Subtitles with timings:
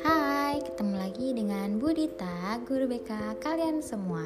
[0.00, 4.24] Hai, ketemu lagi dengan Budita, guru BK kalian semua.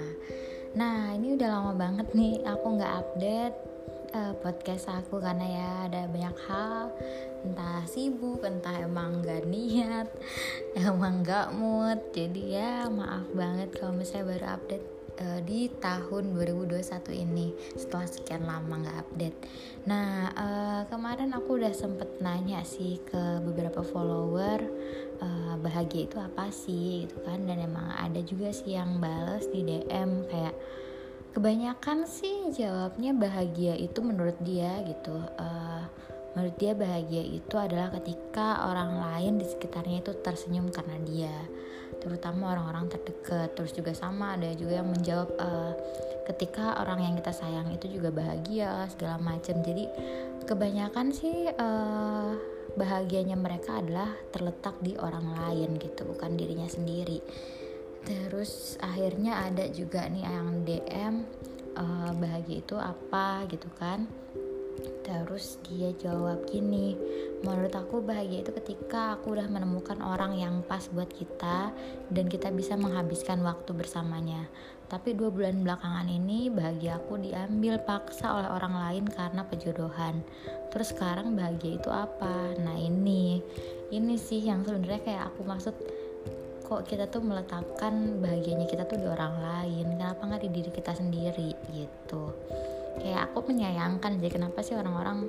[0.78, 3.56] Nah, ini udah lama banget nih aku nggak update
[4.14, 6.94] uh, podcast aku karena ya ada banyak hal,
[7.42, 10.06] entah sibuk, entah emang nggak niat,
[10.86, 11.98] emang nggak mood.
[12.14, 16.80] Jadi ya maaf banget kalau misalnya baru update uh, di tahun 2021
[17.14, 19.38] ini setelah sekian lama nggak update.
[19.86, 24.58] Nah uh, kemarin aku udah sempet nanya sih ke beberapa follower
[25.20, 29.60] uh, bahagia itu apa sih gitu kan dan emang ada juga sih yang bales di
[29.62, 30.56] DM kayak
[31.30, 35.14] kebanyakan sih jawabnya bahagia itu menurut dia gitu.
[35.38, 35.84] Uh,
[36.34, 41.34] menurut dia bahagia itu adalah ketika orang lain di sekitarnya itu tersenyum karena dia
[42.00, 43.52] terutama orang-orang terdekat.
[43.54, 45.72] Terus juga sama ada juga yang menjawab uh,
[46.32, 49.60] ketika orang yang kita sayang itu juga bahagia segala macam.
[49.60, 49.84] Jadi
[50.48, 52.32] kebanyakan sih uh,
[52.74, 57.20] bahagianya mereka adalah terletak di orang lain gitu bukan dirinya sendiri.
[58.00, 61.14] Terus akhirnya ada juga nih yang DM
[61.76, 64.08] uh, eh, bahagia itu apa gitu kan
[65.00, 66.94] Terus dia jawab gini,
[67.42, 71.72] menurut aku bahagia itu ketika aku udah menemukan orang yang pas buat kita
[72.12, 74.46] dan kita bisa menghabiskan waktu bersamanya.
[74.90, 80.22] Tapi dua bulan belakangan ini bahagia aku diambil paksa oleh orang lain karena pejodohan.
[80.74, 82.58] Terus sekarang bahagia itu apa?
[82.58, 83.38] Nah ini,
[83.94, 85.74] ini sih yang sebenarnya kayak aku maksud
[86.70, 90.94] kok kita tuh meletakkan bahagianya kita tuh di orang lain kenapa nggak di diri kita
[90.94, 92.30] sendiri gitu
[93.00, 95.26] kayak aku menyayangkan jadi kenapa sih orang-orang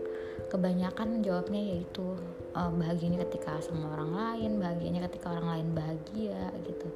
[0.51, 2.19] kebanyakan jawabnya yaitu
[2.51, 6.87] uh, bahagianya ketika sama orang lain bahagianya ketika orang lain bahagia gitu.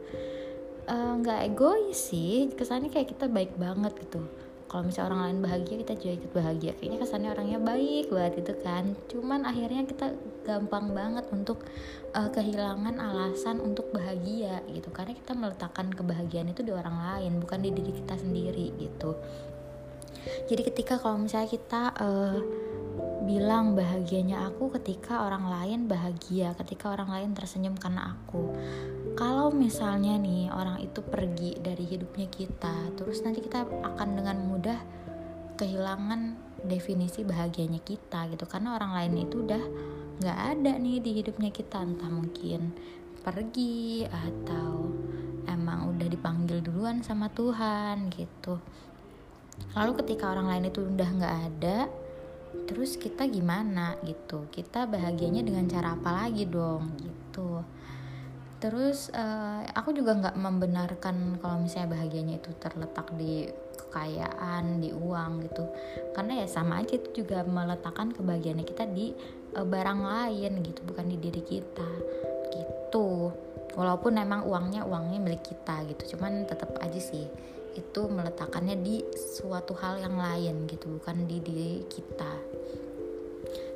[0.85, 4.21] Eh, nggak uh, egois sih kesannya kayak kita baik banget gitu.
[4.65, 6.71] Kalau misalnya orang lain bahagia kita juga ikut bahagia.
[6.75, 8.83] Kayaknya kesannya orangnya baik banget gitu kan.
[9.07, 10.07] Cuman akhirnya kita
[10.43, 11.63] gampang banget untuk
[12.11, 14.91] uh, kehilangan alasan untuk bahagia gitu.
[14.91, 19.15] Karena kita meletakkan kebahagiaan itu di orang lain bukan di diri kita sendiri gitu
[20.45, 22.39] jadi ketika kalau misalnya kita uh,
[23.25, 28.53] bilang bahagianya aku ketika orang lain bahagia ketika orang lain tersenyum karena aku.
[29.17, 34.79] Kalau misalnya nih orang itu pergi dari hidupnya kita terus nanti kita akan dengan mudah
[35.57, 38.45] kehilangan definisi bahagianya kita gitu.
[38.45, 39.63] Karena orang lain itu udah
[40.21, 41.81] nggak ada nih di hidupnya kita.
[41.81, 42.77] Entah mungkin
[43.25, 44.85] pergi atau
[45.49, 48.61] emang udah dipanggil duluan sama Tuhan gitu
[49.75, 51.77] lalu ketika orang lain itu udah nggak ada
[52.65, 54.47] terus kita gimana gitu?
[54.49, 56.95] Kita bahagianya dengan cara apa lagi dong?
[56.97, 57.61] Gitu.
[58.63, 63.45] Terus uh, aku juga nggak membenarkan kalau misalnya bahagianya itu terletak di
[63.77, 65.67] kekayaan di uang gitu.
[66.15, 69.11] Karena ya sama aja itu juga meletakkan kebahagiaannya kita di
[69.53, 71.89] uh, barang lain gitu bukan di diri kita.
[72.55, 73.29] Gitu.
[73.75, 77.27] Walaupun emang uangnya uangnya milik kita gitu cuman tetap aja sih
[77.75, 82.33] itu meletakkannya di suatu hal yang lain gitu bukan di diri kita.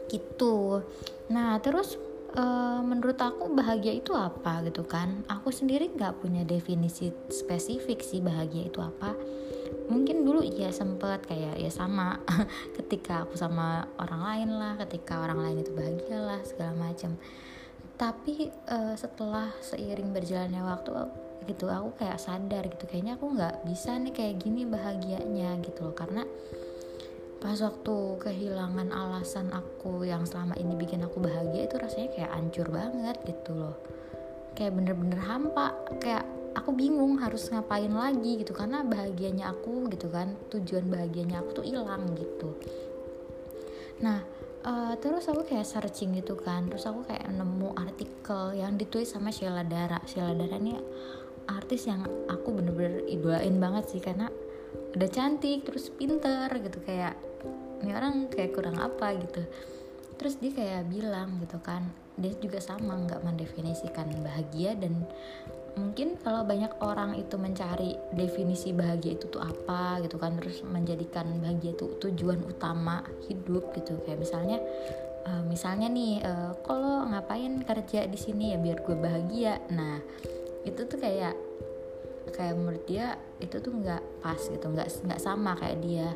[0.09, 0.81] Gitu.
[1.29, 1.99] Nah terus
[2.33, 2.43] e,
[2.81, 5.27] menurut aku bahagia itu apa gitu kan?
[5.27, 9.13] Aku sendiri nggak punya definisi spesifik sih bahagia itu apa.
[9.91, 12.17] Mungkin dulu ya sempet kayak ya sama
[12.79, 17.19] ketika aku sama orang lain lah ketika orang lain itu bahagia lah segala macam
[17.99, 20.91] tapi uh, setelah seiring berjalannya waktu
[21.47, 25.95] gitu aku kayak sadar gitu kayaknya aku nggak bisa nih kayak gini bahagianya gitu loh.
[25.95, 26.23] Karena
[27.39, 32.67] pas waktu kehilangan alasan aku yang selama ini bikin aku bahagia itu rasanya kayak hancur
[32.67, 33.75] banget gitu loh.
[34.59, 35.71] Kayak bener-bener hampa
[36.03, 36.27] kayak
[36.57, 41.65] aku bingung harus ngapain lagi gitu karena bahagianya aku gitu kan tujuan bahagianya aku tuh
[41.65, 42.59] hilang gitu.
[44.03, 44.19] Nah
[44.67, 49.31] uh, terus aku kayak searching gitu kan terus aku kayak nemu artikel yang ditulis sama
[49.31, 50.03] Sheila Dara.
[50.03, 50.75] Sheila Dara ini
[51.49, 54.29] artis yang aku bener-bener idolain banget sih karena
[54.93, 57.17] udah cantik terus pinter gitu kayak
[57.79, 59.15] ini orang kayak kurang apa?
[59.17, 59.41] gitu.
[60.19, 61.87] Terus dia kayak bilang gitu kan
[62.19, 65.07] dia juga sama nggak mendefinisikan bahagia dan
[65.79, 71.39] mungkin kalau banyak orang itu mencari definisi bahagia itu tuh apa gitu kan terus menjadikan
[71.39, 72.99] bahagia itu tujuan utama
[73.31, 73.95] hidup gitu.
[74.03, 74.57] Kayak misalnya
[75.23, 79.63] uh, misalnya nih uh, kalau ngapain kerja di sini ya biar gue bahagia?
[79.71, 80.03] Nah
[80.67, 81.35] itu tuh kayak
[82.29, 86.09] kayak menurut dia itu tuh nggak pas gitu nggak nggak sama kayak dia.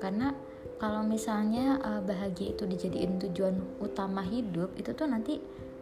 [0.00, 0.34] Karena
[0.80, 5.38] kalau misalnya uh, bahagia itu dijadiin tujuan utama hidup itu tuh nanti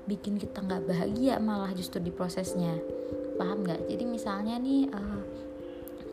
[0.07, 2.77] bikin kita nggak bahagia malah justru di prosesnya.
[3.39, 3.89] Paham nggak?
[3.89, 5.23] Jadi misalnya nih uh,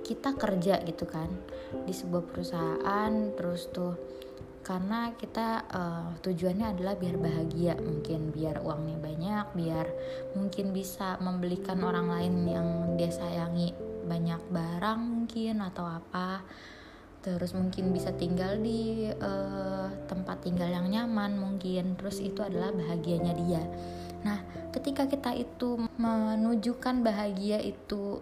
[0.05, 1.29] kita kerja gitu kan
[1.85, 3.93] di sebuah perusahaan terus tuh
[4.69, 9.87] karena kita uh, tujuannya adalah biar bahagia mungkin biar uangnya banyak biar
[10.37, 13.73] mungkin bisa membelikan orang lain yang dia sayangi
[14.05, 16.45] banyak barang mungkin atau apa.
[17.19, 21.97] Terus mungkin bisa tinggal di uh, tempat tinggal yang nyaman mungkin.
[21.97, 23.63] Terus itu adalah bahagianya dia.
[24.25, 24.41] Nah
[24.73, 28.21] ketika kita itu menunjukkan bahagia itu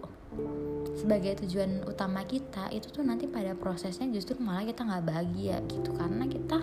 [0.97, 5.94] sebagai tujuan utama kita itu tuh nanti pada prosesnya justru malah kita nggak bahagia gitu.
[5.94, 6.59] Karena kita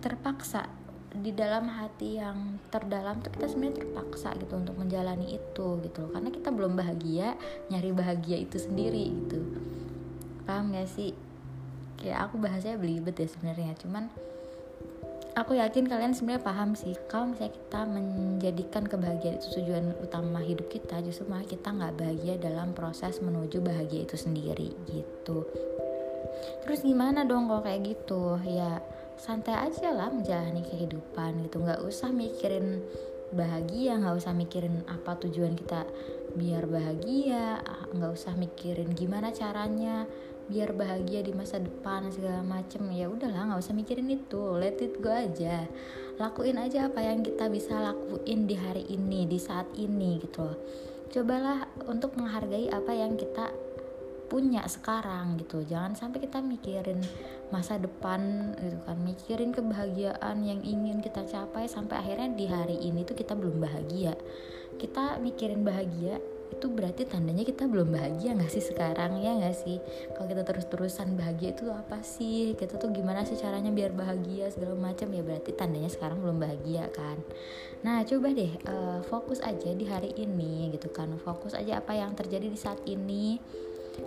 [0.00, 0.70] terpaksa
[1.16, 6.28] di dalam hati yang terdalam tuh kita sebenarnya terpaksa gitu untuk menjalani itu gitu karena
[6.28, 7.40] kita belum bahagia
[7.72, 9.40] nyari bahagia itu sendiri gitu.
[10.44, 11.16] Paham gak sih?
[11.96, 13.72] Kayak aku bahasanya belibet ya sebenarnya.
[13.80, 14.12] Cuman
[15.36, 20.72] aku yakin kalian sebenarnya paham sih kalau misalnya kita menjadikan kebahagiaan itu tujuan utama hidup
[20.72, 25.44] kita justru malah kita nggak bahagia dalam proses menuju bahagia itu sendiri gitu.
[26.64, 28.40] Terus gimana dong kalau kayak gitu?
[28.48, 28.80] Ya
[29.20, 31.60] santai aja lah menjalani kehidupan gitu.
[31.60, 32.80] Nggak usah mikirin
[33.34, 35.82] bahagia nggak usah mikirin apa tujuan kita
[36.38, 37.58] biar bahagia
[37.90, 40.06] nggak usah mikirin gimana caranya
[40.46, 42.86] biar bahagia di masa depan segala macem.
[42.94, 44.42] Ya udahlah nggak usah mikirin itu.
[44.54, 45.66] Let it go aja.
[46.16, 50.58] Lakuin aja apa yang kita bisa lakuin di hari ini di saat ini gitu loh.
[51.10, 53.50] Cobalah untuk menghargai apa yang kita
[54.26, 55.62] punya sekarang gitu.
[55.62, 56.98] Jangan sampai kita mikirin
[57.50, 58.98] masa depan gitu kan.
[59.02, 64.14] Mikirin kebahagiaan yang ingin kita capai sampai akhirnya di hari ini tuh kita belum bahagia.
[64.76, 66.18] Kita mikirin bahagia
[66.56, 69.76] itu berarti tandanya kita belum bahagia nggak sih sekarang ya nggak sih?
[70.16, 72.56] Kalau kita terus-terusan bahagia itu apa sih?
[72.56, 75.12] Kita tuh gimana sih caranya biar bahagia segala macam?
[75.12, 77.20] Ya berarti tandanya sekarang belum bahagia kan?
[77.84, 81.12] Nah coba deh uh, fokus aja di hari ini gitu kan.
[81.20, 83.36] Fokus aja apa yang terjadi di saat ini.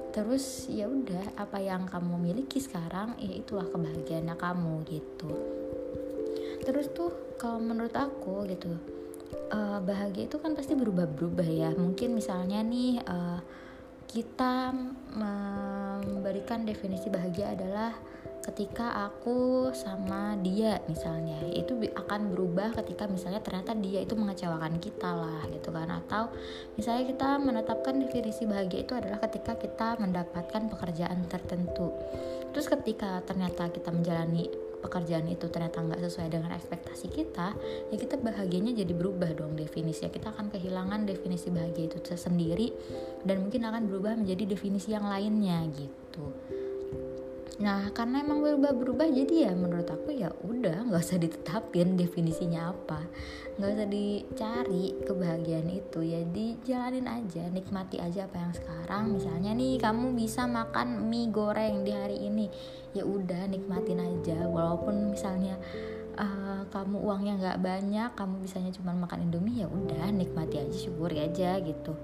[0.10, 5.30] Terus ya udah apa yang kamu miliki sekarang ya itulah kebahagiaannya kamu gitu.
[6.66, 8.99] Terus tuh kalau menurut aku gitu
[9.52, 11.70] uh, bahagia itu kan pasti berubah-berubah ya.
[11.76, 13.40] Mungkin misalnya nih uh,
[14.10, 14.74] kita
[15.14, 17.94] memberikan definisi bahagia adalah
[18.50, 21.38] ketika aku sama dia misalnya.
[21.54, 25.94] Itu akan berubah ketika misalnya ternyata dia itu mengecewakan kita lah gitu kan.
[25.94, 26.34] Atau
[26.74, 31.94] misalnya kita menetapkan definisi bahagia itu adalah ketika kita mendapatkan pekerjaan tertentu.
[32.50, 34.50] Terus ketika ternyata kita menjalani
[34.80, 37.54] pekerjaan itu ternyata nggak sesuai dengan ekspektasi kita
[37.92, 42.72] ya kita bahagianya jadi berubah dong definisinya kita akan kehilangan definisi bahagia itu sendiri
[43.28, 46.32] dan mungkin akan berubah menjadi definisi yang lainnya gitu
[47.60, 53.04] Nah karena emang berubah-berubah jadi ya menurut aku ya udah nggak usah ditetapin definisinya apa.
[53.60, 59.04] Nggak usah dicari kebahagiaan itu ya dijalanin aja nikmati aja apa yang sekarang.
[59.20, 62.48] Misalnya nih kamu bisa makan mie goreng di hari ini.
[62.96, 64.48] Ya udah nikmatin aja.
[64.48, 65.60] Walaupun misalnya
[66.20, 71.24] uh, kamu uangnya nggak banyak kamu bisanya cuma makan indomie ya udah nikmati aja syukuri
[71.24, 71.96] aja gitu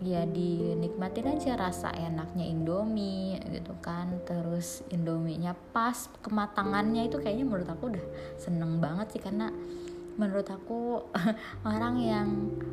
[0.00, 4.20] ya dinikmatin aja rasa enaknya Indomie gitu kan.
[4.24, 8.04] Terus Indominya pas kematangannya itu kayaknya menurut aku udah
[8.40, 9.52] seneng banget sih karena
[10.16, 11.00] menurut aku
[11.68, 12.28] orang yang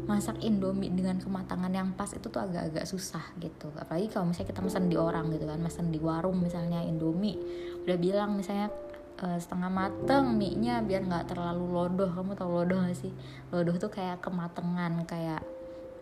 [0.08, 3.72] masak Indomie dengan kematangan yang pas itu tuh agak-agak susah gitu.
[3.76, 5.60] Apalagi kalau misalnya kita pesan di orang gitu kan.
[5.60, 7.36] Pesan di warung misalnya Indomie.
[7.84, 8.72] Udah bilang misalnya
[9.20, 12.08] uh, setengah mateng mie-nya biar nggak terlalu lodoh.
[12.08, 13.12] Kamu tau lodoh gak sih?
[13.52, 15.57] Lodoh tuh kayak kematangan kayak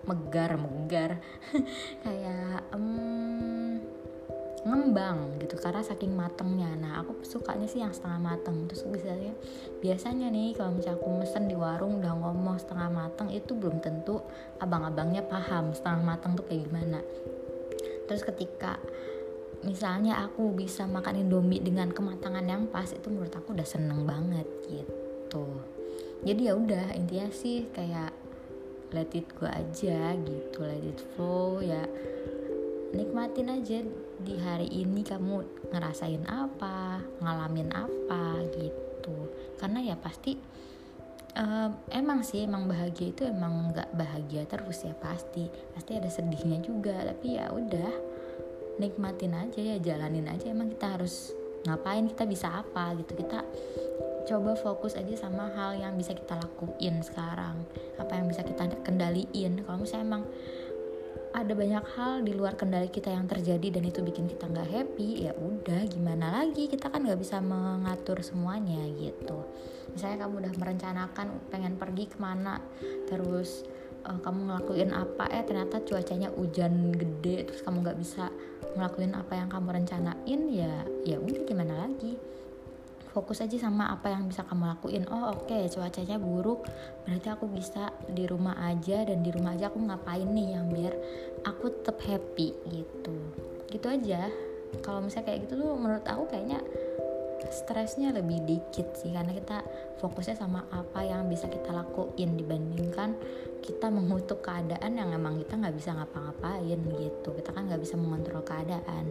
[0.05, 1.17] megar megar
[2.05, 3.81] kayak um,
[4.65, 6.73] ngembang gitu karena saking matengnya.
[6.73, 8.65] Nah aku sukanya sih yang setengah mateng.
[8.65, 9.33] Terus biasanya
[9.79, 14.25] biasanya nih kalau misalnya aku mesen di warung udah ngomong setengah mateng itu belum tentu
[14.57, 16.99] abang-abangnya paham setengah mateng tuh kayak gimana.
[18.09, 18.81] Terus ketika
[19.61, 24.49] misalnya aku bisa makan indomie dengan kematangan yang pas itu menurut aku udah seneng banget
[24.65, 25.45] gitu.
[26.25, 28.24] Jadi ya udah intinya sih kayak
[28.93, 31.85] let it go aja gitu let it flow ya
[32.95, 33.83] nikmatin aja
[34.23, 35.43] di hari ini kamu
[35.75, 39.29] ngerasain apa ngalamin apa gitu.
[39.59, 40.39] Karena ya pasti
[41.35, 46.63] uh, emang sih emang bahagia itu emang nggak bahagia terus ya pasti pasti ada sedihnya
[46.63, 46.95] juga.
[47.03, 47.91] Tapi ya udah
[48.79, 50.47] nikmatin aja ya jalanin aja.
[50.47, 51.35] Emang kita harus
[51.67, 53.13] ngapain kita bisa apa gitu.
[53.19, 53.43] Kita
[54.25, 57.61] coba fokus aja sama hal yang bisa kita lakuin sekarang.
[58.01, 59.61] Apa yang bisa kita kendaliin.
[59.63, 60.23] Kalau misalnya emang
[61.35, 65.29] ada banyak hal di luar kendali kita yang terjadi dan itu bikin kita nggak happy
[65.29, 66.65] ya udah gimana lagi?
[66.65, 69.45] Kita kan nggak bisa mengatur semuanya gitu.
[69.93, 72.59] Misalnya kamu udah merencanakan pengen pergi ke mana
[73.07, 73.63] terus
[74.07, 78.29] uh, kamu ngelakuin apa eh ternyata cuacanya hujan gede terus kamu nggak bisa
[78.75, 82.15] ngelakuin apa yang kamu rencanain ya ya udah gimana lagi
[83.15, 85.07] fokus aja sama apa yang bisa kamu lakuin.
[85.07, 86.67] Oh oke okay, cuacanya buruk
[87.07, 90.91] berarti aku bisa di rumah aja dan di rumah aja aku ngapain nih yang biar
[91.47, 93.15] aku tetap happy gitu.
[93.71, 94.27] Gitu aja.
[94.83, 96.59] Kalau misalnya kayak gitu tuh menurut aku kayaknya
[97.47, 99.63] stresnya lebih dikit sih karena kita
[100.03, 103.15] fokusnya sama apa yang bisa kita lakuin dibandingkan
[103.63, 107.29] kita mengutuk keadaan yang emang kita nggak bisa ngapa-ngapain gitu.
[107.31, 109.07] Kita kan nggak bisa mengontrol keadaan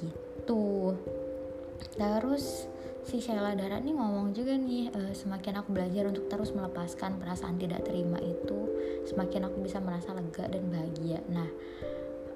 [0.00, 0.96] gitu.
[2.00, 2.72] Terus
[3.06, 7.54] si Sheila Dara nih ngomong juga nih e, semakin aku belajar untuk terus melepaskan perasaan
[7.54, 8.66] tidak terima itu
[9.06, 11.22] semakin aku bisa merasa lega dan bahagia.
[11.30, 11.46] Nah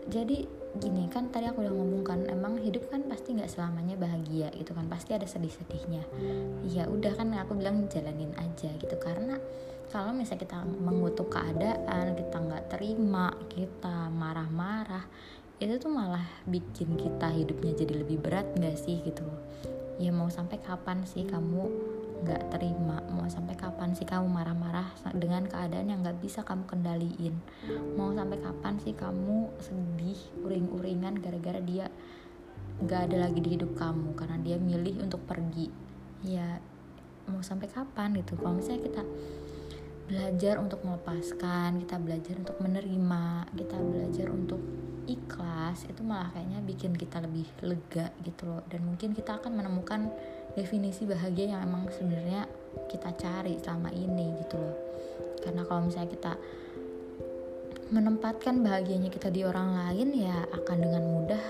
[0.06, 0.46] jadi
[0.78, 4.70] gini kan tadi aku udah ngomong kan emang hidup kan pasti nggak selamanya bahagia gitu
[4.70, 6.06] kan pasti ada sedih-sedihnya.
[6.70, 9.42] Ya udah kan aku bilang jalanin aja gitu karena
[9.90, 15.02] kalau misalnya kita mengutuk keadaan kita nggak terima kita marah-marah
[15.58, 19.26] itu tuh malah bikin kita hidupnya jadi lebih berat nggak sih gitu
[20.00, 21.68] ya mau sampai kapan sih kamu
[22.24, 23.04] nggak terima?
[23.12, 27.36] Mau sampai kapan sih kamu marah-marah dengan keadaan yang nggak bisa kamu kendaliin?
[28.00, 31.92] Mau sampai kapan sih kamu sedih uring-uringan gara-gara dia
[32.80, 35.68] nggak ada lagi di hidup kamu karena dia milih untuk pergi?
[36.24, 36.64] Ya
[37.28, 38.40] mau sampai kapan gitu?
[38.40, 39.02] Kalau misalnya kita
[40.10, 44.58] belajar untuk melepaskan kita belajar untuk menerima kita belajar untuk
[45.06, 48.62] ikhlas itu malah kayaknya bikin kita lebih lega gitu loh.
[48.68, 50.10] Dan mungkin kita akan menemukan
[50.58, 52.44] definisi bahagia yang emang sebenarnya
[52.90, 54.76] kita cari selama ini gitu loh.
[55.40, 56.32] Karena kalau misalnya kita
[57.90, 61.44] menempatkan bahagianya kita di orang lain ya akan dengan mudah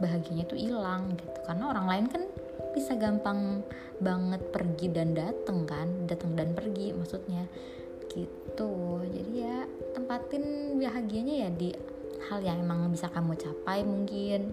[0.00, 1.38] bahagianya itu hilang gitu.
[1.46, 2.22] Karena orang lain kan
[2.70, 3.66] bisa gampang
[3.98, 7.44] banget pergi dan datang kan datang dan pergi maksudnya
[8.10, 9.02] gitu.
[9.06, 11.70] Jadi ya tempatin bahagianya ya di
[12.28, 14.52] hal yang emang bisa kamu capai mungkin.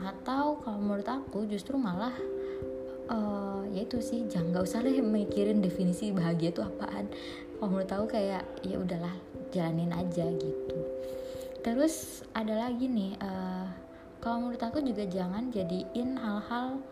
[0.00, 2.12] Atau kalau menurut aku justru malah
[3.12, 7.10] uh, ya itu sih jangan nggak usah deh mikirin definisi bahagia itu apaan.
[7.56, 9.12] Kalau menurut aku kayak ya udahlah
[9.52, 10.78] jalanin aja gitu.
[11.64, 13.66] Terus ada lagi nih uh,
[14.22, 16.82] kalau menurut aku juga jangan jadiin hal-hal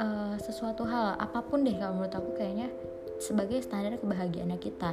[0.00, 2.68] uh, sesuatu hal apa pun deh kalau menurut aku kayaknya
[3.16, 4.92] sebagai standar kebahagiaan kita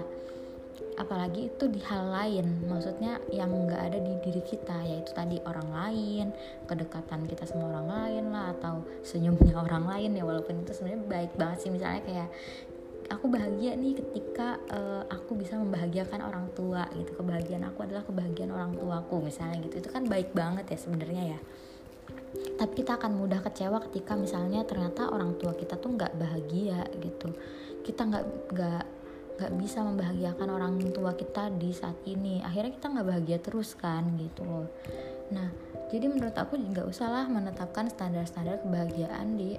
[0.94, 5.70] apalagi itu di hal lain maksudnya yang nggak ada di diri kita yaitu tadi orang
[5.70, 6.28] lain
[6.70, 11.32] kedekatan kita sama orang lain lah atau senyumnya orang lain ya walaupun itu sebenarnya baik
[11.38, 11.72] banget sih.
[11.74, 12.30] Misalnya kayak
[13.12, 17.14] aku bahagia nih ketika uh, aku bisa membahagiakan orang tua gitu.
[17.18, 19.84] Kebahagiaan aku adalah kebahagiaan orang tuaku misalnya gitu.
[19.84, 21.40] Itu kan baik banget ya sebenarnya ya.
[22.34, 27.30] Tapi kita akan mudah kecewa ketika misalnya ternyata orang tua kita tuh nggak bahagia gitu.
[27.84, 28.26] Kita nggak
[28.56, 28.84] nggak
[29.38, 32.42] nggak bisa membahagiakan orang tua kita di saat ini.
[32.46, 34.70] Akhirnya kita nggak bahagia terus kan gitu loh.
[35.34, 35.50] Nah
[35.90, 39.58] jadi menurut aku nggak usahlah menetapkan standar-standar kebahagiaan di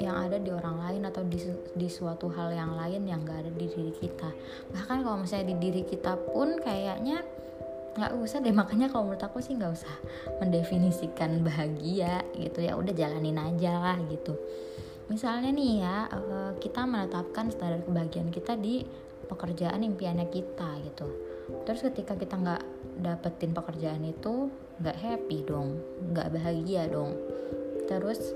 [0.00, 1.36] yang ada di orang lain atau di,
[1.76, 4.32] di suatu hal yang lain yang gak ada di diri kita.
[4.72, 7.20] Bahkan kalau misalnya di diri kita pun kayaknya
[8.00, 8.48] nggak usah deh.
[8.48, 9.92] Makanya kalau menurut aku sih nggak usah
[10.40, 12.64] mendefinisikan bahagia gitu.
[12.64, 14.40] Ya udah jalanin aja lah gitu
[15.10, 18.86] misalnya nih ya eh, kita menetapkan standar kebahagiaan kita di
[19.26, 21.06] pekerjaan impiannya kita gitu.
[21.66, 22.62] Terus ketika kita nggak
[23.02, 24.48] dapetin pekerjaan itu
[24.78, 25.82] nggak happy dong
[26.14, 27.18] nggak bahagia dong.
[27.90, 28.34] Terus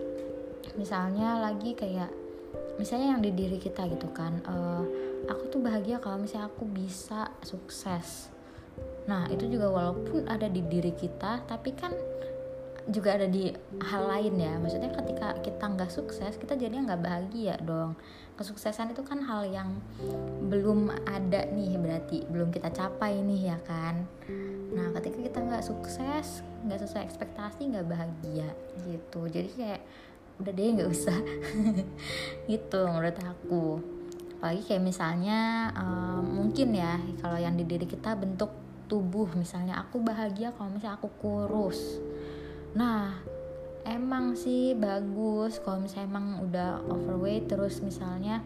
[0.75, 2.11] misalnya lagi kayak
[2.75, 4.83] misalnya yang di diri kita gitu kan uh,
[5.31, 8.35] aku tuh bahagia kalau misalnya aku bisa sukses.
[9.07, 11.95] Nah itu juga walaupun ada di diri kita tapi kan
[12.89, 13.49] juga ada di
[13.81, 14.53] hal lain ya.
[14.61, 17.97] Maksudnya ketika kita nggak sukses kita jadinya nggak bahagia dong.
[18.35, 19.79] Kesuksesan itu kan hal yang
[20.51, 24.05] belum ada nih berarti belum kita capai nih ya kan?
[24.75, 28.49] Nah ketika kita nggak sukses nggak sesuai ekspektasi nggak bahagia
[28.85, 29.21] gitu.
[29.33, 29.81] Jadi kayak
[30.43, 31.19] udah deh nggak usah.
[32.51, 33.79] Gitu menurut aku.
[34.43, 38.51] Apalagi kayak misalnya um, mungkin ya kalau yang di diri kita bentuk
[38.91, 39.31] tubuh.
[39.39, 42.03] Misalnya aku bahagia kalau misalnya aku kurus
[42.75, 43.15] nah
[43.87, 48.41] emang sih bagus kalau misalnya emang udah overweight terus misalnya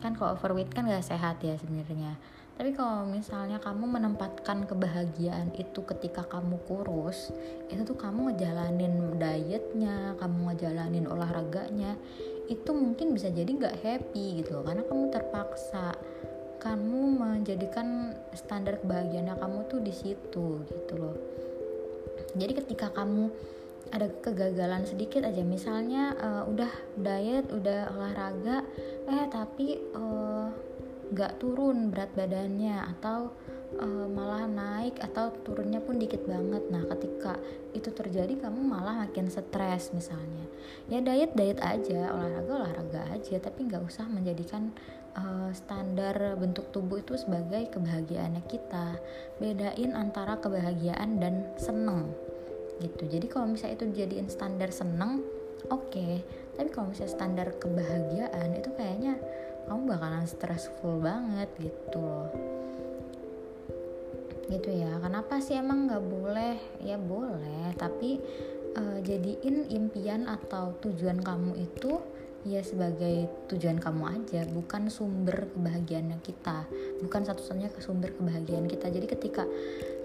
[0.00, 2.14] kan kalau overweight kan gak sehat ya sebenarnya.
[2.56, 7.28] Tapi kalau misalnya kamu menempatkan kebahagiaan itu ketika kamu kurus
[7.68, 12.00] itu tuh kamu ngejalanin dietnya kamu ngejalanin olahraganya
[12.48, 14.64] itu mungkin bisa jadi gak happy gitu loh.
[14.64, 15.92] Karena kamu terpaksa
[16.56, 21.16] kamu menjadikan standar kebahagiaannya kamu tuh di situ gitu loh.
[22.36, 23.28] Jadi ketika kamu
[23.92, 25.42] ada kegagalan sedikit aja.
[25.42, 28.66] Misalnya uh, udah diet udah olahraga
[29.06, 30.50] eh tapi uh,
[31.38, 33.30] turun berat badannya atau
[33.78, 36.66] uh, malah naik atau turunnya pun dikit banget.
[36.70, 37.38] Nah ketika
[37.76, 40.46] itu terjadi kamu malah makin stres misalnya.
[40.90, 44.74] Ya diet diet aja olahraga olahraga aja tapi nggak usah menjadikan
[45.14, 48.98] uh, standar bentuk tubuh itu sebagai kebahagiaannya kita.
[49.38, 52.25] Bedain antara kebahagiaan dan seneng
[52.82, 53.04] gitu.
[53.08, 55.24] Jadi kalau misalnya itu dijadiin standar seneng
[55.68, 55.90] oke.
[55.92, 56.20] Okay.
[56.56, 59.20] tapi kalau misalnya standar kebahagiaan itu kayaknya
[59.68, 62.32] kamu bakalan stressful banget gitu loh.
[64.48, 64.96] Gitu ya.
[65.04, 66.56] Kenapa sih emang nggak boleh?
[66.80, 68.18] Ya boleh tapi
[68.76, 72.00] uh, jadiin impian atau tujuan kamu itu
[72.46, 76.62] ya sebagai tujuan kamu aja bukan sumber kebahagiaannya kita.
[77.02, 78.86] Bukan satu-satunya sumber kebahagiaan kita.
[78.86, 79.44] Jadi ketika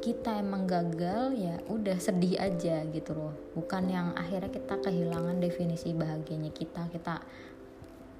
[0.01, 3.37] kita emang gagal ya udah sedih aja gitu loh.
[3.53, 6.89] Bukan yang akhirnya kita kehilangan definisi bahagianya kita.
[6.89, 7.21] Kita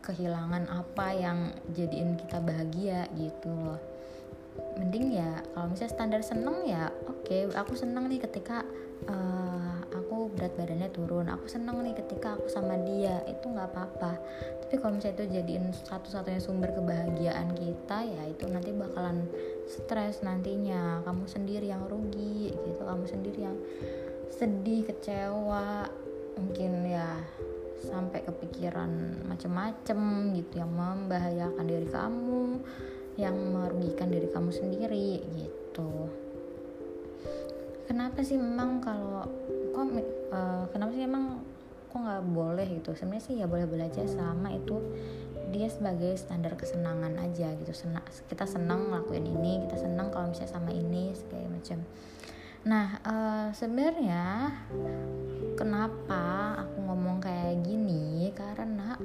[0.05, 3.81] kehilangan apa yang jadiin kita bahagia gitu loh.
[4.77, 7.25] Mending ya kalau misalnya standar seneng ya oke.
[7.25, 8.61] Okay, aku seneng nih ketika
[9.09, 9.81] uh,
[10.29, 11.31] berat badannya turun.
[11.31, 13.23] Aku seneng nih ketika aku sama dia.
[13.25, 14.13] Itu nggak apa-apa.
[14.61, 19.25] Tapi kalau misalnya itu jadiin satu-satunya sumber kebahagiaan kita ya itu nanti bakalan
[19.65, 21.01] stres nantinya.
[21.01, 22.81] Kamu sendiri yang rugi gitu.
[22.83, 23.57] Kamu sendiri yang
[24.29, 25.87] sedih kecewa
[26.37, 27.19] mungkin ya
[27.81, 32.61] sampai kepikiran macem-macem gitu yang membahayakan diri kamu
[33.19, 36.07] yang merugikan diri kamu sendiri gitu.
[37.91, 39.27] Kenapa sih memang kalau
[39.89, 41.41] kok uh, kenapa sih emang
[41.91, 42.95] kok nggak boleh gitu?
[42.95, 44.05] Sebenarnya sih ya boleh boleh aja.
[44.05, 44.77] Sama itu
[45.51, 47.73] dia sebagai standar kesenangan aja gitu.
[47.75, 48.00] Sena,
[48.31, 51.79] kita senang ngelakuin ini kita senang kalau misalnya sama ini segala macam.
[52.61, 54.53] Nah uh, sebenarnya
[55.57, 56.21] kenapa
[56.63, 58.29] aku ngomong kayak gini?
[58.31, 58.95] Karena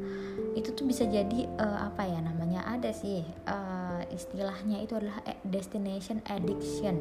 [0.54, 2.62] itu tuh bisa jadi uh, apa ya namanya?
[2.68, 7.00] Ada sih uh, istilahnya itu adalah destination addiction.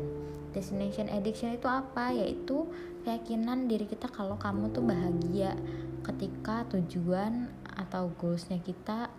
[0.55, 2.15] Destination addiction itu apa?
[2.15, 2.65] Yaitu
[3.05, 5.53] keyakinan diri kita kalau kamu tuh bahagia
[6.01, 9.13] ketika tujuan atau goalsnya kita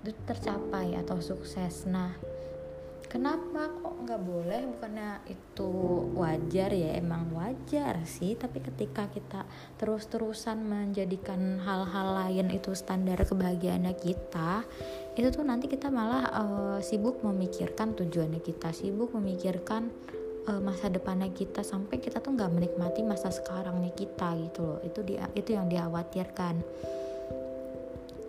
[0.00, 1.84] itu tercapai atau sukses.
[1.84, 2.16] Nah
[3.12, 4.60] kenapa kok nggak boleh?
[4.72, 5.70] Bukannya itu
[6.16, 8.40] wajar ya emang wajar sih.
[8.40, 9.44] Tapi ketika kita
[9.76, 14.64] terus-terusan menjadikan hal-hal lain itu standar kebahagiaannya kita
[15.16, 19.88] itu tuh nanti kita malah uh, sibuk memikirkan tujuannya kita sibuk memikirkan
[20.46, 24.80] uh, masa depannya kita sampai kita tuh nggak menikmati masa sekarangnya kita gitu loh.
[24.82, 26.62] Itu dia itu yang dikhawatirkan.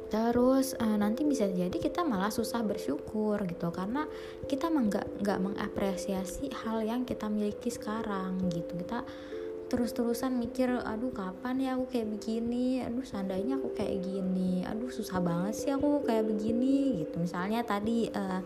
[0.08, 4.08] Terus uh, nanti bisa jadi kita malah susah bersyukur gitu karena
[4.48, 8.72] kita nggak nggak mengapresiasi hal yang kita miliki sekarang gitu.
[8.80, 9.04] Kita
[9.68, 12.88] terus-terusan mikir aduh kapan ya aku kayak begini?
[12.88, 14.64] Aduh seandainya aku kayak gini.
[14.64, 17.20] Aduh susah banget sih aku kayak begini gitu.
[17.20, 18.40] Misalnya tadi uh,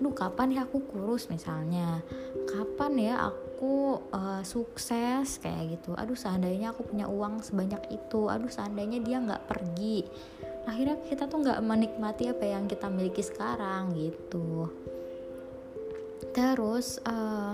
[0.00, 2.00] aduh kapan ya aku kurus misalnya?
[2.48, 5.36] Kapan ya aku uh, sukses?
[5.44, 5.92] Kayak gitu.
[5.92, 8.32] Aduh seandainya aku punya uang sebanyak itu.
[8.32, 10.08] Aduh seandainya dia nggak pergi.
[10.64, 14.72] Akhirnya kita tuh nggak menikmati apa yang kita miliki sekarang gitu.
[16.32, 17.52] Terus uh,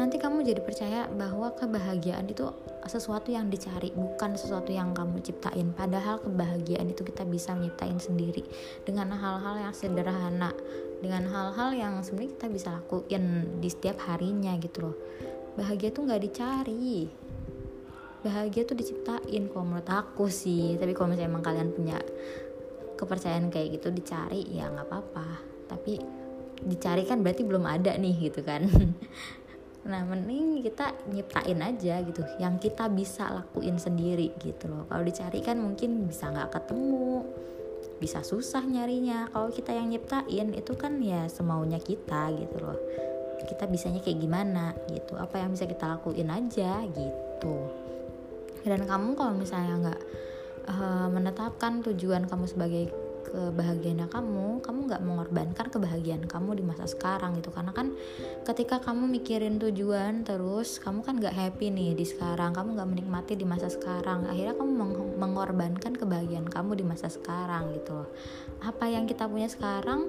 [0.00, 2.48] nanti kamu jadi percaya bahwa kebahagiaan itu
[2.88, 5.68] sesuatu yang dicari bukan sesuatu yang kamu ciptain.
[5.76, 8.40] Padahal kebahagiaan itu kita bisa nyiptain sendiri
[8.88, 10.56] dengan hal-hal yang sederhana
[11.02, 14.96] dengan hal-hal yang sebenarnya kita bisa lakuin di setiap harinya gitu loh.
[15.58, 17.10] Bahagia tuh nggak dicari.
[18.22, 20.78] Bahagia tuh diciptain kalau menurut aku sih.
[20.78, 21.98] Tapi kalau misalnya emang kalian punya
[22.94, 25.28] kepercayaan kayak gitu dicari ya nggak apa-apa.
[25.66, 25.98] Tapi
[26.62, 28.62] dicari kan berarti belum ada nih gitu kan.
[29.82, 34.86] Nah mending kita nyiptain aja gitu yang kita bisa lakuin sendiri gitu loh.
[34.86, 37.26] Kalau dicari kan mungkin bisa nggak ketemu
[38.02, 39.30] bisa susah nyarinya.
[39.30, 42.78] Kalau kita yang nyiptain itu kan ya semaunya kita gitu loh.
[43.46, 45.14] Kita bisanya kayak gimana gitu.
[45.14, 47.54] Apa yang bisa kita lakuin aja gitu.
[48.66, 50.00] Dan kamu kalau misalnya nggak
[50.66, 52.90] uh, menetapkan tujuan kamu sebagai
[53.32, 57.48] kebahagiaan kamu, kamu nggak mengorbankan kebahagiaan kamu di masa sekarang gitu.
[57.48, 57.96] Karena kan
[58.44, 63.32] ketika kamu mikirin tujuan terus kamu kan nggak happy nih di sekarang, kamu nggak menikmati
[63.34, 68.04] di masa sekarang, akhirnya kamu meng mengorbankan kebahagiaan kamu di masa sekarang gitu.
[68.60, 70.04] Apa yang kita punya sekarang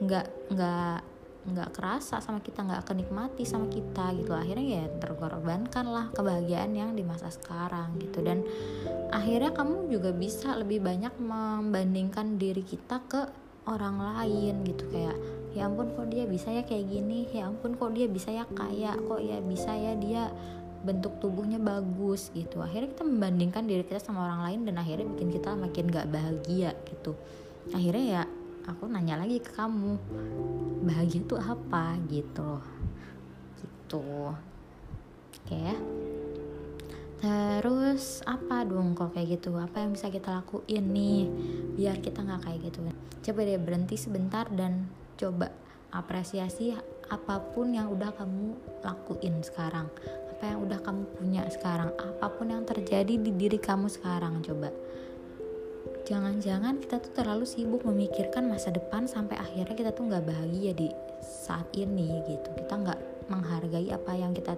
[0.00, 1.17] nggak nggak
[1.48, 4.32] nggak kerasa sama kita nggak kenikmati sama kita gitu.
[4.36, 8.20] Akhirnya ya terkorbankan lah kebahagiaan yang di masa sekarang gitu.
[8.20, 8.44] Dan
[9.10, 13.26] akhirnya kamu juga bisa lebih banyak membandingkan diri kita ke
[13.68, 14.84] orang lain gitu.
[14.92, 15.16] Kayak
[15.56, 17.28] ya ampun kok dia bisa ya kayak gini?
[17.32, 18.96] Ya ampun kok dia bisa ya kaya?
[18.96, 20.30] Kok ya bisa ya dia
[20.78, 22.30] bentuk tubuhnya bagus?
[22.32, 22.62] gitu.
[22.62, 26.72] Akhirnya kita membandingkan diri kita sama orang lain dan akhirnya bikin kita makin gak bahagia
[26.86, 27.18] gitu.
[27.74, 28.22] Akhirnya ya
[28.68, 29.96] aku nanya lagi ke kamu
[30.84, 31.96] bahagia itu apa?
[32.06, 32.78] Gitu
[33.88, 34.36] gitu.
[35.32, 35.76] Oke ya.
[37.18, 39.56] Terus apa dong kalau kayak gitu?
[39.56, 41.26] Apa yang bisa kita lakuin nih
[41.74, 42.78] biar kita nggak kayak gitu?
[43.24, 44.86] Coba deh berhenti sebentar dan
[45.18, 45.50] coba
[45.90, 46.76] apresiasi
[47.08, 48.54] apa pun yang udah kamu
[48.84, 49.90] lakuin sekarang.
[50.36, 51.90] Apa yang udah kamu punya sekarang?
[51.96, 54.70] Apa pun yang terjadi di diri kamu sekarang coba
[56.08, 60.88] jangan-jangan kita tuh terlalu sibuk memikirkan masa depan sampai akhirnya kita tuh nggak bahagia di
[61.20, 62.48] saat ini gitu.
[62.56, 64.56] Kita nggak menghargai apa yang kita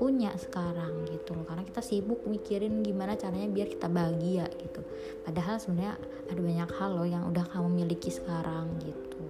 [0.00, 4.80] punya sekarang gitu karena kita sibuk mikirin gimana caranya biar kita bahagia gitu.
[5.20, 6.00] Padahal sebenarnya
[6.32, 9.20] ada banyak hal loh yang udah kamu miliki sekarang gitu.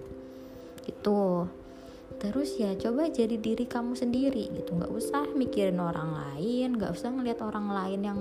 [0.87, 1.51] Gitu.
[2.15, 4.79] Terus ya coba jadi diri kamu sendiri gitu.
[4.79, 8.19] Nggak usah mikirin orang lain nggak usah ngeliat orang lain yang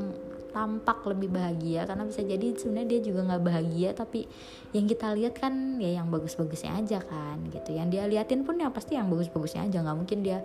[0.50, 4.26] tampak lebih bahagia karena bisa jadi sebenarnya dia juga nggak bahagia tapi
[4.74, 7.70] yang kita lihat kan ya yang bagus-bagusnya aja kan gitu.
[7.74, 10.42] Yang dia liatin pun ya pasti yang bagus-bagusnya aja nggak mungkin dia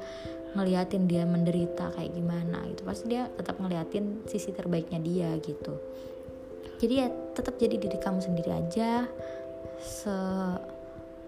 [0.55, 2.81] ngeliatin dia menderita kayak gimana gitu.
[2.85, 5.77] Pasti dia tetap ngeliatin sisi terbaiknya dia gitu.
[6.79, 9.07] Jadi ya tetap jadi diri kamu sendiri aja
[9.79, 10.15] se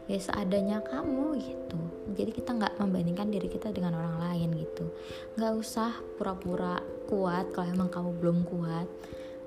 [0.08, 1.80] ya seadanya kamu gitu.
[2.16, 4.88] Jadi kita nggak membandingkan diri kita dengan orang lain gitu.
[5.36, 8.88] Nggak usah pura-pura kuat kalau emang kamu belum kuat.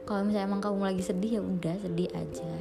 [0.08, 2.52] Kalau misalnya emang kamu lagi sedih ya udah sedih aja.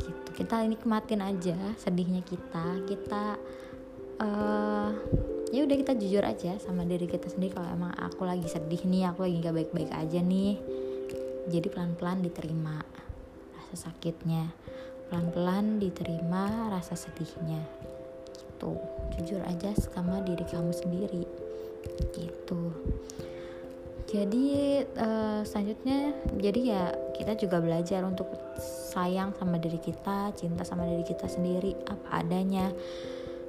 [0.00, 0.28] Gitu.
[0.38, 2.80] Kita nikmatin aja sedihnya kita.
[2.88, 3.36] Kita
[4.22, 4.88] uh,
[5.50, 7.52] ya udah kita jujur aja sama diri kita sendiri.
[7.52, 10.56] Kalau emang aku lagi sedih nih aku lagi nggak baik-baik aja nih
[11.50, 12.78] jadi pelan-pelan diterima
[13.58, 14.54] rasa sakitnya.
[15.10, 17.60] Pelan-pelan diterima rasa sedihnya.
[18.30, 18.72] Gitu.
[19.18, 21.24] Jujur aja sama diri kamu sendiri.
[22.14, 22.62] Gitu
[24.10, 28.26] jadi uh, selanjutnya jadi ya kita juga belajar untuk
[28.90, 32.74] sayang sama diri kita cinta sama diri kita sendiri apa adanya.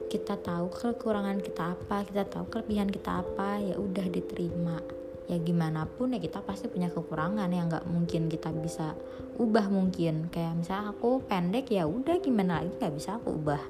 [0.05, 4.77] Kita tahu kekurangan kita apa kita tahu kelebihan kita apa ya udah diterima.
[5.25, 8.93] Ya gimana pun ya kita pasti punya kekurangan yang nggak mungkin kita bisa
[9.41, 10.29] ubah mungkin.
[10.29, 13.63] Kayak misalnya aku pendek ya udah gimana lagi nggak bisa aku ubah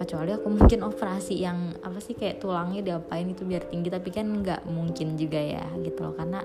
[0.00, 4.24] kecuali aku mungkin operasi yang apa sih kayak tulangnya diapain itu biar tinggi tapi kan
[4.24, 6.16] nggak mungkin juga ya gitu loh.
[6.16, 6.40] Karena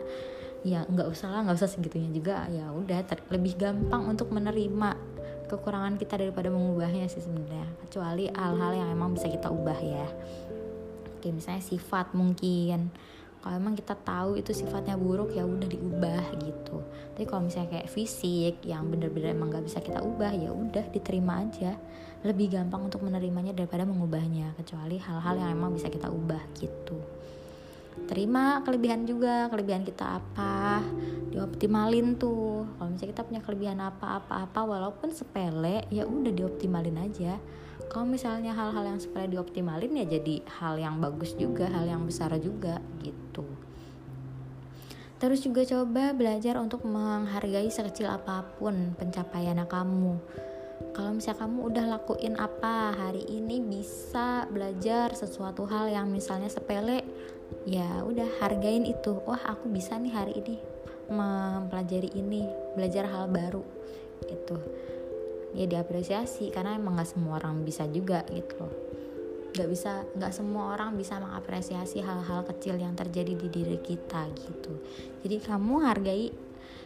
[0.67, 4.97] ya nggak usah lah nggak usah segitunya juga ya udah lebih gampang untuk menerima
[5.47, 7.71] kekurangan kita daripada mengubahnya sih sebenarnya.
[7.87, 10.07] Kecuali hal-hal yang emang bisa kita ubah ya.
[11.23, 12.91] Kayak misalnya sifat mungkin
[13.45, 16.81] kalau emang kita tahu itu sifatnya buruk ya udah diubah gitu.
[17.13, 21.45] Tapi kalau misalnya kayak fisik yang bener-bener emang gak bisa kita ubah ya udah diterima
[21.45, 21.77] aja.
[22.25, 26.97] Lebih gampang untuk menerimanya daripada mengubahnya kecuali hal-hal yang emang bisa kita ubah gitu.
[28.09, 30.81] Terima kelebihan juga kelebihan kita apa?
[31.29, 32.65] Dioptimalin tuh.
[32.65, 37.37] Kalau misalnya kita punya kelebihan apa apa apa walaupun sepele ya udah dioptimalin aja
[37.95, 42.35] kalau misalnya hal-hal yang supaya dioptimalin ya jadi hal yang bagus juga hal yang besar
[42.43, 43.47] juga gitu.
[45.15, 50.19] Terus juga coba belajar untuk menghargai sekecil apa pun pencapaian kamu.
[50.91, 56.99] Kalau misalnya kamu udah lakuin apa hari ini bisa belajar sesuatu hal yang misalnya sepele
[57.63, 59.23] ya udah hargain itu.
[59.23, 60.59] Wah aku bisa nih hari ini
[61.07, 62.43] mempelajari ini
[62.75, 63.63] belajar hal baru
[64.27, 64.59] gitu
[65.55, 68.73] ya diapresiasi karena emang nggak semua orang bisa juga gitu loh.
[69.55, 74.83] Nggak bisa nggak semua orang bisa mengapresiasi hal-hal kecil yang terjadi di diri kita gitu.
[75.23, 76.27] Jadi kamu hargai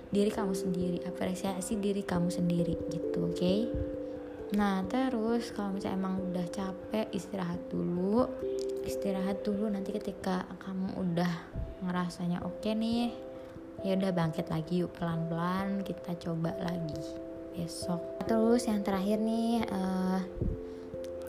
[0.09, 3.37] diri kamu sendiri apresiasi diri kamu sendiri gitu oke?
[3.37, 3.59] Okay?
[4.49, 8.25] nah terus kalau misalnya emang udah capek istirahat dulu.
[8.85, 11.33] Istirahat dulu nanti ketika kamu udah
[11.85, 13.13] ngerasanya oke okay nih
[13.85, 17.28] ya udah bangkit lagi yuk pelan-pelan kita coba lagi
[17.59, 20.23] besok terus yang terakhir nih uh,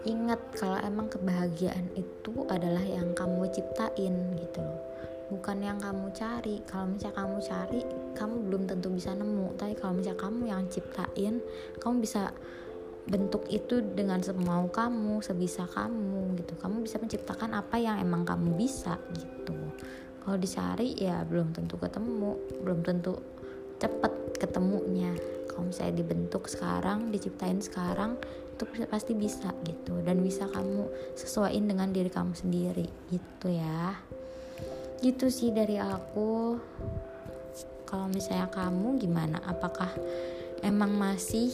[0.09, 4.81] ingat kalau emang kebahagiaan itu adalah yang kamu ciptain gitu loh.
[5.31, 6.59] Bukan yang kamu cari.
[6.65, 7.81] Kalau misalnya kamu cari
[8.17, 9.55] kamu belum tentu bisa nemu.
[9.61, 11.35] Tapi kalau misalnya kamu yang ciptain
[11.79, 12.33] kamu bisa
[13.09, 16.57] bentuk itu dengan semau kamu sebisa kamu gitu.
[16.57, 19.57] Kamu bisa menciptakan apa yang emang kamu bisa gitu.
[20.21, 22.41] Kalau dicari ya belum tentu ketemu.
[22.65, 23.21] Belum tentu
[23.81, 25.17] cepet ketemunya.
[25.49, 28.21] Kalau misalnya dibentuk sekarang diciptain sekarang
[28.55, 30.05] itu pasti bisa gitu.
[30.05, 33.97] Dan bisa kamu sesuaiin dengan diri kamu sendiri gitu ya.
[35.01, 36.61] Gitu sih dari aku.
[37.89, 39.43] Kalau misalnya kamu gimana?
[39.43, 39.91] Apakah
[40.63, 41.51] emang masih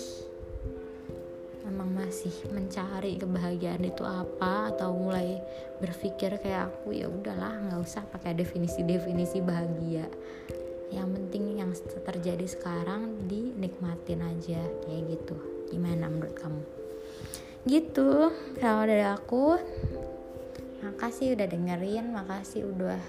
[1.64, 4.74] emang masih mencari kebahagiaan itu apa?
[4.74, 5.40] Atau mulai
[5.80, 10.04] berpikir kayak aku ya udahlah nggak usah pakai definisi-definisi bahagia
[10.94, 11.74] yang penting yang
[12.06, 15.36] terjadi sekarang dinikmatin aja kayak gitu.
[15.70, 16.62] Gimana menurut kamu?
[17.66, 18.30] Gitu
[18.62, 19.58] kalau dari aku
[20.86, 23.00] makasih udah dengerin makasih udah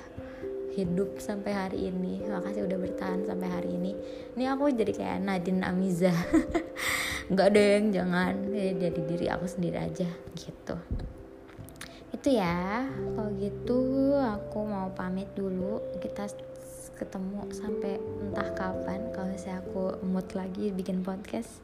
[0.73, 3.93] hidup sampai hari ini makasih udah bertahan sampai hari ini.
[4.37, 6.13] Ini aku jadi kayak Nadine Amiza.
[7.33, 8.33] Nggak deng jangan.
[8.53, 10.75] Jadi diri aku sendiri aja gitu.
[12.13, 15.81] Itu ya kalau gitu aku mau pamit dulu.
[15.97, 16.29] Kita
[16.97, 21.61] ketemu sampai entah kapan kalau saya aku mood lagi bikin podcast.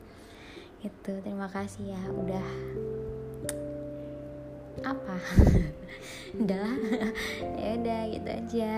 [0.85, 2.47] Itu terima kasih ya udah
[4.85, 5.17] apa?
[6.33, 6.65] Udah
[7.61, 8.75] ya udah gitu aja.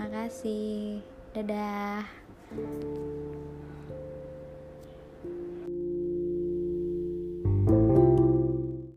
[0.00, 1.04] Makasih.
[1.36, 2.08] Dadah